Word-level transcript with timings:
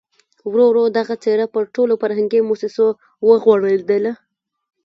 ورو 0.51 0.63
ورو 0.69 0.83
دغه 0.97 1.13
څېره 1.23 1.45
پر 1.53 1.63
ټولو 1.75 1.93
فرهنګي 2.01 2.39
مؤسسو 2.49 2.87
وغوړېدله. 3.27 4.11